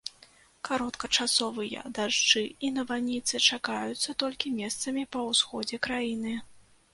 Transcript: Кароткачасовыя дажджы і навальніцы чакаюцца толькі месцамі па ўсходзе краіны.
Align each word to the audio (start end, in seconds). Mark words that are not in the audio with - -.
Кароткачасовыя 0.67 1.83
дажджы 1.97 2.43
і 2.67 2.71
навальніцы 2.77 3.43
чакаюцца 3.49 4.17
толькі 4.25 4.55
месцамі 4.63 5.03
па 5.17 5.23
ўсходзе 5.29 5.81
краіны. 5.91 6.35